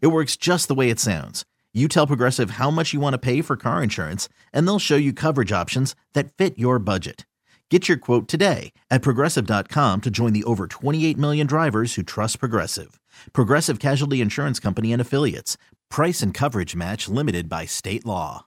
[0.00, 1.44] It works just the way it sounds.
[1.72, 4.96] You tell Progressive how much you want to pay for car insurance, and they'll show
[4.96, 7.24] you coverage options that fit your budget.
[7.70, 12.40] Get your quote today at progressive.com to join the over 28 million drivers who trust
[12.40, 13.00] Progressive.
[13.32, 15.56] Progressive Casualty Insurance Company and Affiliates.
[15.88, 18.46] Price and coverage match limited by state law.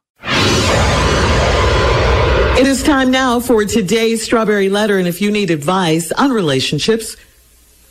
[2.55, 4.97] It is time now for today's Strawberry Letter.
[4.97, 7.15] And if you need advice on relationships,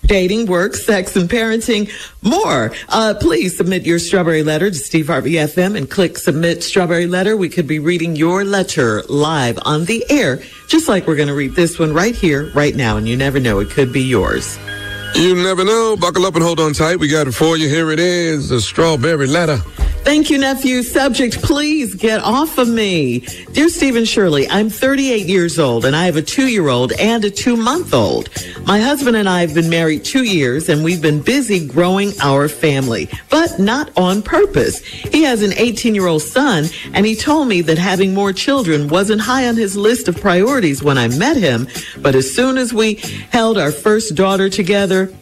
[0.06, 1.90] dating, work, sex, and parenting,
[2.22, 2.72] more.
[2.88, 7.36] Uh, please submit your strawberry letter to Steve Harvey FM and click submit strawberry letter.
[7.36, 11.34] We could be reading your letter live on the air, just like we're going to
[11.34, 12.96] read this one right here, right now.
[12.96, 14.58] And you never know, it could be yours.
[15.14, 15.96] You never know.
[15.96, 16.98] Buckle up and hold on tight.
[16.98, 17.68] We got it for you.
[17.68, 19.58] Here it is, the strawberry letter.
[20.04, 20.82] Thank you, nephew.
[20.82, 23.20] Subject, please get off of me.
[23.52, 26.90] Dear Steve and Shirley, I'm 38 years old and I have a two year old
[26.98, 28.28] and a two month old.
[28.66, 32.48] My husband and I have been married two years and we've been busy growing our
[32.48, 34.80] family, but not on purpose.
[34.80, 38.88] He has an 18 year old son and he told me that having more children
[38.88, 41.68] wasn't high on his list of priorities when I met him.
[41.98, 42.96] But as soon as we
[43.30, 45.12] held our first daughter together,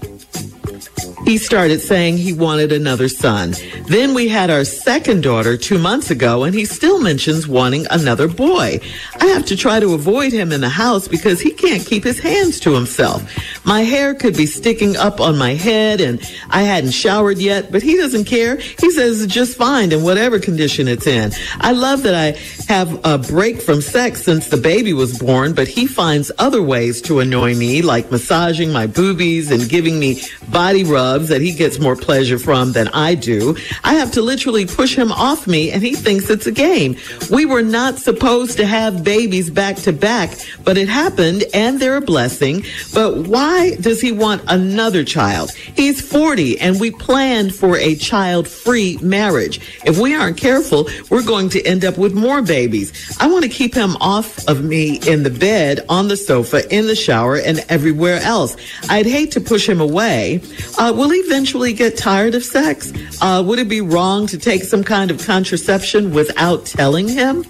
[1.31, 3.55] he started saying he wanted another son.
[3.87, 8.27] Then we had our second daughter two months ago, and he still mentions wanting another
[8.27, 8.81] boy.
[9.21, 12.19] I have to try to avoid him in the house because he can't keep his
[12.19, 13.23] hands to himself.
[13.65, 17.85] My hair could be sticking up on my head, and I hadn't showered yet, but
[17.85, 18.57] he doesn't care.
[18.57, 21.31] He says it's just fine in whatever condition it's in.
[21.61, 25.69] I love that I have a break from sex since the baby was born, but
[25.69, 30.83] he finds other ways to annoy me, like massaging my boobies and giving me body
[30.83, 33.57] rubs that he gets more pleasure from than I do.
[33.85, 36.97] I have to literally push him off me and he thinks it's a game.
[37.31, 41.97] We were not supposed to have babies back to back, but it happened and they're
[41.97, 42.65] a blessing.
[42.95, 45.53] But why does he want another child?
[45.53, 49.61] He's 40 and we planned for a child free marriage.
[49.85, 53.17] If we aren't careful, we're going to end up with more babies.
[53.21, 56.87] I want to keep him off of me in the bed, on the sofa, in
[56.87, 58.57] the shower, and everywhere else.
[58.89, 60.41] I'd hate to push him away.
[60.79, 62.93] Uh, will he eventually get tired of sex?
[63.21, 67.45] Uh, would it be wrong to take some kind of contraception without telling him?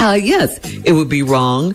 [0.00, 1.74] Uh, yes, it would be wrong.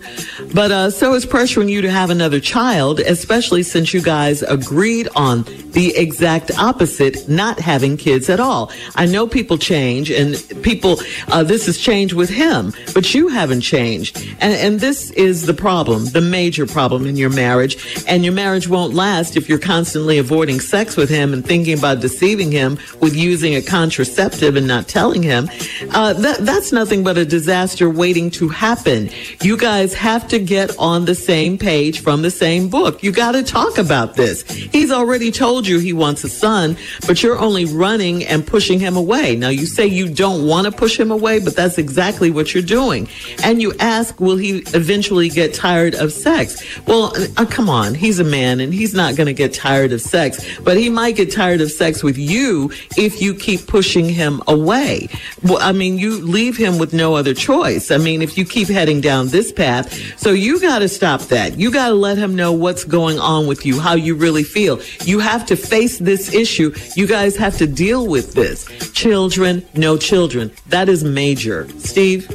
[0.54, 5.08] But uh, so is pressuring you to have another child, especially since you guys agreed
[5.16, 8.70] on the exact opposite, not having kids at all.
[8.94, 13.62] I know people change and people, uh, this has changed with him, but you haven't
[13.62, 14.16] changed.
[14.40, 18.04] And, and this is the problem, the major problem in your marriage.
[18.06, 22.00] And your marriage won't last if you're constantly avoiding sex with him and thinking about
[22.00, 25.48] deceiving him with using a contraceptive and not telling him.
[25.92, 29.10] Uh, that, that's nothing but a disaster waiting to happen.
[29.42, 33.02] You guys have to get on the same page from the same book.
[33.02, 34.42] You got to talk about this.
[34.50, 36.76] He's already told you he wants a son,
[37.06, 39.36] but you're only running and pushing him away.
[39.36, 42.62] Now you say you don't want to push him away, but that's exactly what you're
[42.62, 43.08] doing.
[43.44, 46.62] And you ask, will he eventually get tired of sex?
[46.86, 47.94] Well, uh, come on.
[47.94, 51.16] He's a man and he's not going to get tired of sex, but he might
[51.16, 55.08] get tired of sex with you if you keep pushing him away.
[55.42, 57.90] Well, I mean, you leave him with no other choice.
[57.90, 61.58] I mean, if you keep heading down this path, so you got to stop that.
[61.58, 64.80] You got to let him know what's going on with you, how you really feel.
[65.04, 66.74] You have to face this issue.
[66.96, 68.66] You guys have to deal with this.
[68.92, 70.50] Children, no children.
[70.68, 71.68] That is major.
[71.78, 72.28] Steve?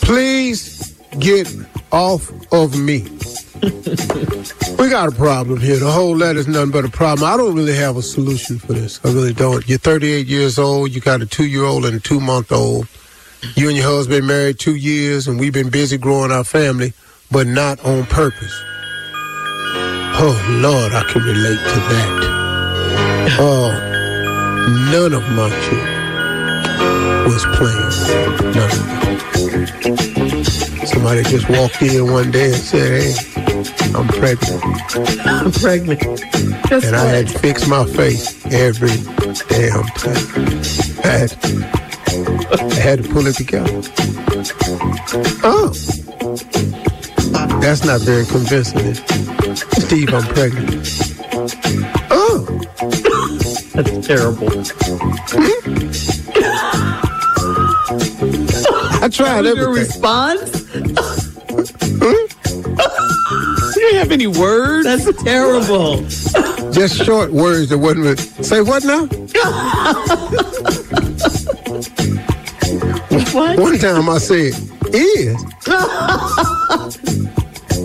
[0.00, 1.52] Please get
[1.92, 3.06] off of me.
[4.78, 5.78] We got a problem here.
[5.78, 7.30] The whole letter's nothing but a problem.
[7.30, 9.00] I don't really have a solution for this.
[9.04, 9.68] I really don't.
[9.68, 10.92] You're 38 years old.
[10.92, 12.86] You got a two year old and a two month old.
[13.54, 16.92] You and your husband married two years, and we've been busy growing our family,
[17.30, 18.52] but not on purpose.
[20.20, 22.28] Oh, Lord, I can relate to that.
[23.38, 23.70] Oh,
[24.90, 25.98] none of my children
[27.24, 27.92] was playing.
[28.54, 30.47] None.
[30.88, 33.14] Somebody just walked in one day and said, hey,
[33.94, 34.64] I'm pregnant.
[35.26, 36.00] I'm pregnant.
[36.00, 38.96] Guess and I had to fix my face every
[39.48, 40.62] damn time.
[41.04, 41.36] I had,
[42.50, 43.82] I had to pull it together.
[45.44, 45.74] Oh.
[47.60, 48.94] That's not very convincing.
[49.54, 50.88] Steve, I'm pregnant.
[52.10, 52.46] Oh.
[53.74, 54.48] That's terrible.
[59.08, 59.88] I tried was your everything.
[59.88, 60.74] response?
[63.74, 64.84] you didn't have any words?
[64.84, 66.02] That's terrible.
[66.72, 68.04] Just short words that wasn't.
[68.04, 69.06] Really, say what now?
[73.32, 73.58] What?
[73.58, 74.52] One time I said
[74.92, 75.44] is.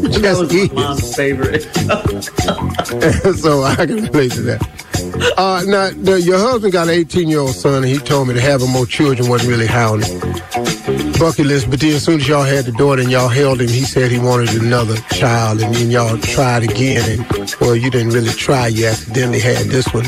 [0.04, 0.72] That was is.
[0.72, 1.64] my mom's favorite.
[3.38, 5.34] so I can relate to that.
[5.38, 8.34] Uh, now, the, your husband got an 18 year old son, and he told me
[8.34, 10.73] to having more children wasn't really the
[11.19, 11.69] bucket list.
[11.69, 14.12] But then, as soon as y'all had the daughter and y'all held him, he said
[14.12, 17.19] he wanted another child, and then y'all tried again.
[17.19, 20.06] And well, you didn't really try; you accidentally had this one.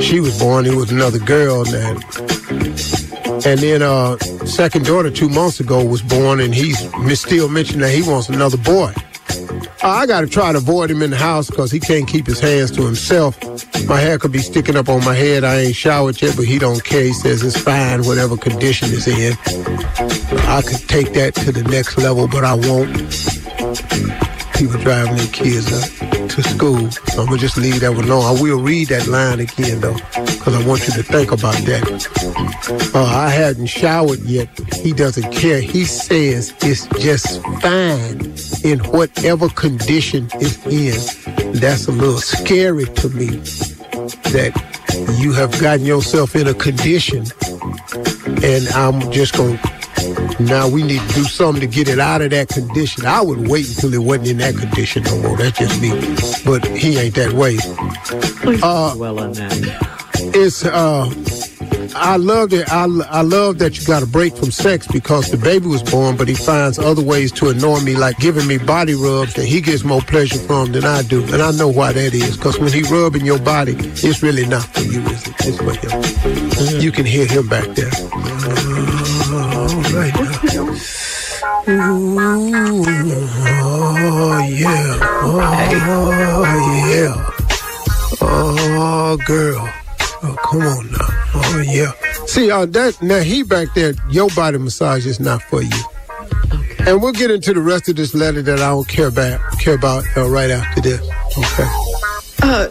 [0.00, 1.64] She was born; it was another girl.
[1.64, 1.98] Now.
[3.44, 6.78] And then, uh, second daughter two months ago was born, and he's
[7.20, 8.92] still mentioning that he wants another boy.
[9.82, 12.40] I got to try to avoid him in the house because he can't keep his
[12.40, 13.38] hands to himself.
[13.84, 15.44] My hair could be sticking up on my head.
[15.44, 17.04] I ain't showered yet, but he don't care.
[17.04, 19.34] He says it's fine, whatever condition it's in.
[20.48, 22.92] I could take that to the next level, but I won't.
[24.54, 26.90] People driving their kids up to school.
[26.90, 28.24] So I'm gonna just leave that one alone.
[28.24, 32.92] I will read that line again though, because I want you to think about that.
[32.94, 34.48] Uh, I hadn't showered yet.
[34.74, 35.60] He doesn't care.
[35.60, 38.34] He says it's just fine
[38.66, 41.52] in whatever condition it's in.
[41.60, 43.26] That's a little scary to me
[44.34, 44.52] that
[45.18, 47.24] you have gotten yourself in a condition
[48.42, 49.58] and I'm just going
[50.40, 53.06] now we need to do something to get it out of that condition.
[53.06, 55.36] I would wait until it wasn't in that condition no more.
[55.36, 55.90] That's just me.
[56.44, 57.56] But he ain't that way.
[58.62, 59.96] Uh, dwell on that.
[60.34, 61.08] It's uh
[61.98, 62.70] I love it.
[62.70, 66.16] I, I love that you got a break from sex because the baby was born,
[66.16, 69.60] but he finds other ways to annoy me, like giving me body rubs that he
[69.60, 71.22] gets more pleasure from than I do.
[71.32, 74.64] And I know why that is, because when he rubbing your body, it's really not
[74.64, 75.34] for you, is it?
[75.40, 76.80] It's for him.
[76.80, 77.90] You can hear him back there.
[79.32, 80.14] All right.
[81.68, 82.16] Ooh,
[83.62, 85.50] oh yeah, oh
[86.88, 87.14] yeah,
[88.20, 89.68] oh girl.
[90.22, 90.98] Oh, come on now.
[91.34, 91.92] Oh, yeah.
[92.26, 95.82] See, uh, that now he back there, your body massage is not for you.
[96.52, 96.90] Okay.
[96.90, 99.74] And we'll get into the rest of this letter that I don't care about, care
[99.74, 101.00] about uh, right after this.
[101.00, 101.68] Okay.
[102.42, 102.68] Uh,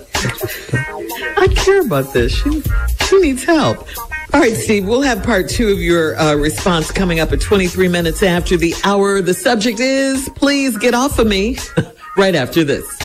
[1.37, 2.33] I care about this.
[2.33, 2.63] She,
[3.05, 3.87] she needs help.
[4.33, 7.87] All right, Steve, we'll have part two of your uh, response coming up at 23
[7.87, 9.21] minutes after the hour.
[9.21, 11.57] The subject is please get off of me
[12.17, 13.04] right after this.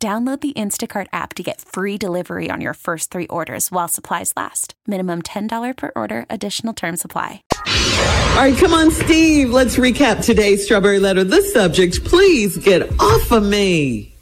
[0.00, 4.32] Download the Instacart app to get free delivery on your first three orders while supplies
[4.34, 4.74] last.
[4.86, 7.42] Minimum $10 per order, additional term supply.
[7.66, 9.50] All right, come on, Steve.
[9.50, 11.22] Let's recap today's strawberry letter.
[11.22, 14.14] The subject, please get off of me.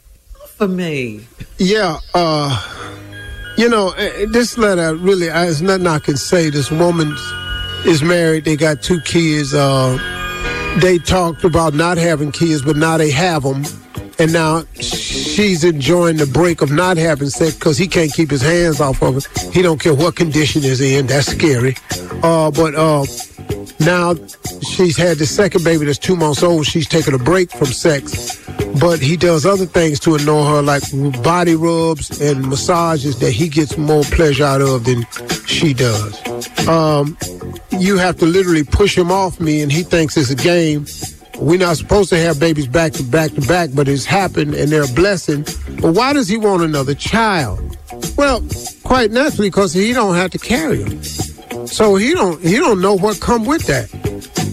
[0.43, 1.21] Off of me.
[1.57, 2.61] Yeah, uh,
[3.57, 6.49] you know, eh, this letter really, there's nothing I can say.
[6.49, 7.15] This woman
[7.85, 8.43] is married.
[8.43, 9.53] They got two kids.
[9.53, 9.97] Uh,
[10.81, 13.63] they talked about not having kids, but now they have them.
[14.19, 18.41] And now she's enjoying the break of not having sex because he can't keep his
[18.41, 19.49] hands off of her.
[19.51, 21.07] He don't care what condition is in.
[21.07, 21.75] That's scary.
[22.21, 23.05] Uh, but uh,
[23.79, 24.15] now
[24.73, 26.65] she's had the second baby that's two months old.
[26.65, 28.45] She's taking a break from sex.
[28.79, 30.83] But he does other things to annoy her, like
[31.23, 35.05] body rubs and massages that he gets more pleasure out of than
[35.45, 36.67] she does.
[36.67, 37.17] Um,
[37.71, 40.85] you have to literally push him off me, and he thinks it's a game.
[41.39, 44.69] We're not supposed to have babies back to back to back, but it's happened and
[44.71, 45.43] they're a blessing.
[45.81, 47.77] But why does he want another child?
[48.17, 48.43] Well,
[48.83, 51.03] quite naturally, because he don't have to carry him.
[51.65, 53.89] So he don't he don't know what come with that.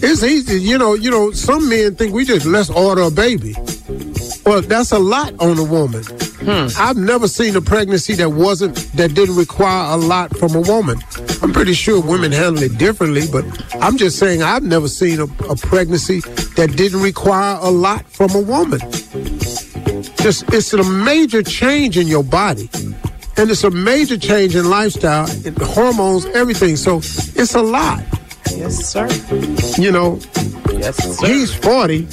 [0.01, 0.93] It's easy, you know.
[0.93, 3.55] You know, some men think we just let's order a baby.
[4.45, 6.03] Well, that's a lot on a woman.
[6.03, 6.67] Hmm.
[6.77, 10.99] I've never seen a pregnancy that wasn't that didn't require a lot from a woman.
[11.41, 13.43] I'm pretty sure women handle it differently, but
[13.81, 16.21] I'm just saying I've never seen a, a pregnancy
[16.57, 18.79] that didn't require a lot from a woman.
[20.17, 22.69] Just it's a major change in your body.
[23.37, 26.75] And it's a major change in lifestyle, in hormones, everything.
[26.75, 28.03] So it's a lot.
[28.51, 29.07] Yes, sir.
[29.79, 30.19] You know,
[30.71, 31.27] yes, sir.
[31.27, 32.07] he's 40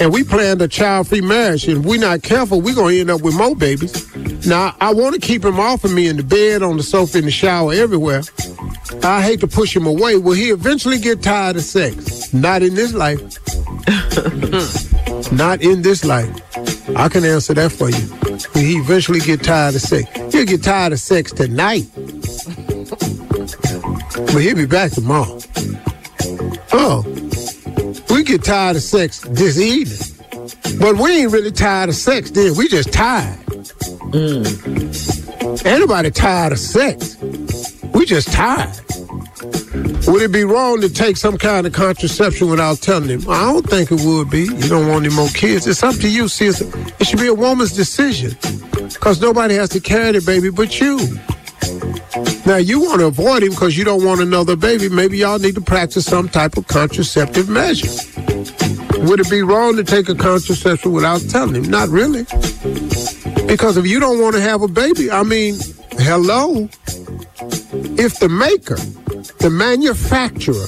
[0.00, 3.22] and we planned a child-free marriage, and if we're not careful, we're gonna end up
[3.22, 4.06] with more babies.
[4.46, 7.18] Now, I want to keep him off of me in the bed, on the sofa,
[7.18, 8.22] in the shower, everywhere.
[9.02, 10.16] I hate to push him away.
[10.16, 12.32] Will he eventually get tired of sex?
[12.32, 13.20] Not in this life.
[15.32, 16.30] not in this life.
[16.96, 18.06] I can answer that for you.
[18.54, 20.08] He eventually get tired of sex?
[20.32, 21.86] He'll get tired of sex tonight.
[24.14, 25.40] but he'll be back tomorrow.
[26.72, 27.02] Oh,
[28.10, 29.98] we get tired of sex this evening.
[30.78, 32.56] But we ain't really tired of sex then.
[32.56, 33.38] We just tired.
[34.12, 35.66] Mm.
[35.66, 37.16] Anybody tired of sex?
[37.92, 38.70] We just tired.
[39.72, 43.30] Would it be wrong to take some kind of contraception without telling him?
[43.30, 44.42] I don't think it would be.
[44.42, 45.66] You don't want any more kids.
[45.66, 46.26] It's up to you.
[46.28, 48.36] See, it should be a woman's decision.
[48.72, 50.98] Because nobody has to carry the baby but you.
[52.46, 54.88] Now, you want to avoid him because you don't want another baby.
[54.88, 57.88] Maybe y'all need to practice some type of contraceptive measure.
[59.06, 61.70] Would it be wrong to take a contraception without telling him?
[61.70, 62.24] Not really.
[63.46, 65.58] Because if you don't want to have a baby, I mean,
[65.92, 66.68] hello.
[67.96, 68.76] If the maker,
[69.40, 70.66] the manufacturer,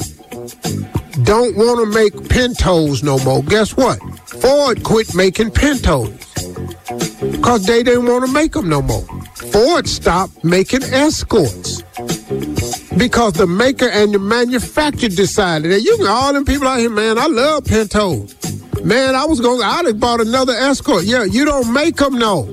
[1.24, 3.98] don't want to make Pintos no more, guess what?
[4.26, 6.08] Ford quit making Pintos
[7.20, 9.04] because they didn't want to make them no more.
[9.52, 11.82] Ford stopped making escorts
[12.96, 16.90] because the maker and the manufacturer decided that you can all them people out here,
[16.90, 17.18] man.
[17.18, 18.34] I love Pintos.
[18.82, 19.62] Man, I was going.
[19.62, 21.04] I'd have bought another escort.
[21.04, 22.44] Yeah, you don't make them no.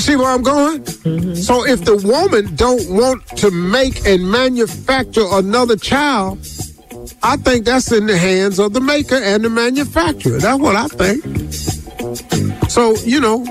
[0.00, 0.80] You see where I'm going?
[0.80, 1.34] Mm-hmm.
[1.34, 6.38] So if the woman don't want to make and manufacture another child,
[7.22, 10.38] I think that's in the hands of the maker and the manufacturer.
[10.38, 11.22] That's what I think.
[12.70, 13.44] So you know,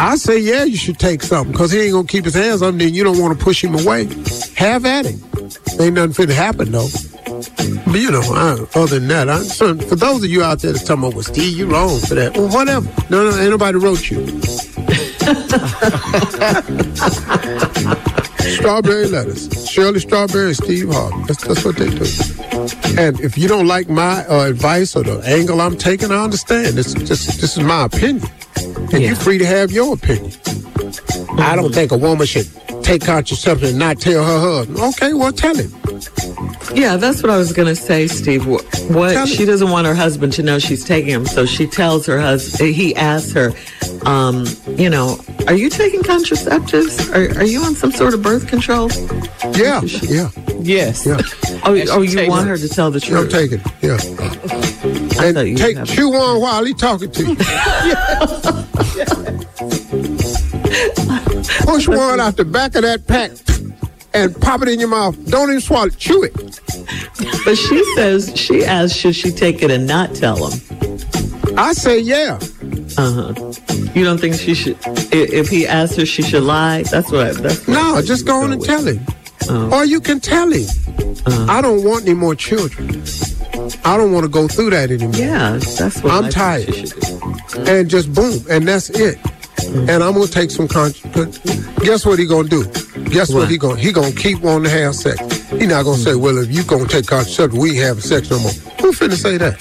[0.00, 2.78] I say, yeah, you should take something because he ain't gonna keep his hands on.
[2.78, 4.04] Then you don't want to push him away.
[4.54, 5.20] Have at him.
[5.80, 6.86] Ain't nothing finna happen though.
[7.90, 10.84] But you know, I, other than that, I, for those of you out there that's
[10.84, 12.36] talking about, well, Steve, you're wrong for that.
[12.36, 12.88] Well, whatever.
[13.10, 14.40] No, no, ain't nobody wrote you.
[18.40, 19.70] Strawberry lettuce.
[19.70, 21.24] Shirley Strawberry, Steve Harvey.
[21.26, 22.04] That's, that's what they do.
[23.00, 26.74] And if you don't like my uh, advice or the angle I'm taking, I understand.
[26.76, 28.98] This just this is my opinion, and yeah.
[28.98, 30.32] you're free to have your opinion.
[30.32, 31.40] Mm-hmm.
[31.40, 32.48] I don't think a woman should
[32.82, 34.78] take contraception and not tell her husband.
[34.78, 35.70] Okay, well, tell him.
[36.74, 38.46] Yeah, that's what I was going to say, Steve.
[38.46, 42.06] What, what she doesn't want her husband to know she's taking him, so she tells
[42.06, 42.74] her husband.
[42.74, 43.52] He asks her,
[44.06, 44.46] um,
[44.76, 47.12] you know, are you taking contraceptives?
[47.14, 48.90] Are, are you on some sort of birth control?
[49.56, 51.04] Yeah, yeah, yes.
[51.06, 51.20] Yeah.
[51.64, 53.18] oh, oh, you want her to tell the truth?
[53.18, 53.66] I'm taking it.
[53.82, 53.98] Yeah.
[55.24, 57.36] and take chew on while he talking to you.
[61.64, 63.30] Push one out the back of that pack
[64.14, 65.16] and pop it in your mouth.
[65.30, 65.96] Don't even swallow it.
[65.96, 66.49] Chew it.
[67.44, 70.60] But she says she asked, should she take it and not tell him?
[71.56, 72.38] I say yeah.
[72.96, 73.52] Uh huh.
[73.94, 74.78] You don't think she should?
[75.12, 76.82] If he asks her, she should lie.
[76.84, 77.26] That's what.
[77.26, 78.02] I, that's what no.
[78.02, 79.04] Just go on and tell him,
[79.48, 80.66] uh, or you can tell him.
[81.26, 83.02] Uh, I don't want any more children.
[83.84, 85.14] I don't want to go through that anymore.
[85.14, 86.68] Yeah, that's what I'm I tired.
[87.68, 89.18] And just boom, and that's it.
[89.18, 89.88] Mm.
[89.88, 90.92] And I'm gonna take some con.
[91.84, 92.64] Guess what he gonna do?
[93.10, 95.18] Guess what, what he gonna he gonna keep wanting to have sex.
[95.60, 98.38] He not gonna say, well, if you gonna take contraception, we ain't having sex no
[98.38, 98.50] more.
[98.80, 99.60] Who finna say that?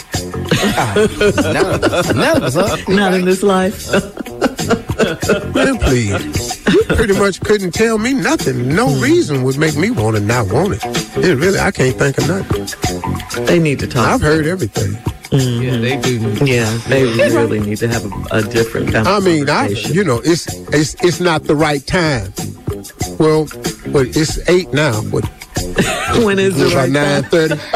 [2.16, 2.78] none, none of us, huh?
[2.88, 3.92] Not in this life.
[5.54, 6.66] Man, please.
[6.74, 8.74] You pretty much couldn't tell me nothing.
[8.74, 9.02] No hmm.
[9.02, 10.86] reason would make me want to not want it.
[11.18, 13.46] It really, I can't think of nothing.
[13.46, 14.08] They need to talk.
[14.08, 14.94] I've heard everything.
[15.32, 15.62] Mm-hmm.
[15.62, 16.46] Yeah, they do.
[16.46, 20.06] Yeah, they really need to have a, a different kind of I mean, I, you
[20.06, 22.34] know, it's it's it's not the right time.
[23.20, 23.50] Well,
[23.92, 25.04] but it's eight now.
[25.04, 25.30] But
[26.26, 27.32] when is the about right nine time?
[27.32, 27.56] thirty.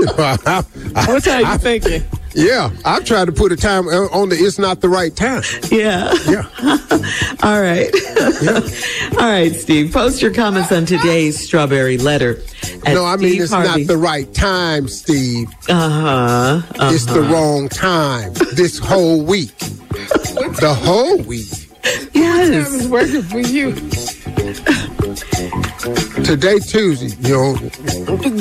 [0.00, 2.02] What time you thinking?
[2.32, 4.36] Yeah, I've tried to put a time on the.
[4.36, 5.42] It's not the right time.
[5.70, 6.12] Yeah.
[6.28, 6.46] Yeah.
[7.42, 7.90] All right.
[9.18, 9.92] All right, Steve.
[9.92, 12.40] Post your comments on today's strawberry letter.
[12.86, 13.68] At No, I mean Steve it's Harvey.
[13.80, 15.48] not the right time, Steve.
[15.68, 16.90] Uh huh.
[16.94, 18.32] It's the wrong time.
[18.54, 19.56] This whole week.
[19.58, 21.48] The whole week.
[22.14, 22.72] Yes.
[22.74, 23.72] It's working for you.
[26.24, 27.56] Today Tuesday, you know,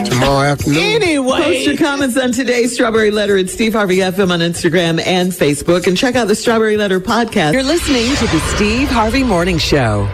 [0.03, 0.77] tomorrow afternoon.
[0.77, 5.31] Anyway, post your comments on today's Strawberry Letter at Steve Harvey FM on Instagram and
[5.31, 5.87] Facebook.
[5.87, 7.53] And check out the Strawberry Letter podcast.
[7.53, 10.13] You're listening to the Steve Harvey Morning Show.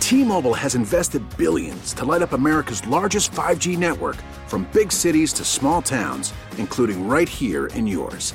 [0.00, 4.16] T-Mobile has invested billions to light up America's largest 5G network
[4.46, 8.34] from big cities to small towns, including right here in yours.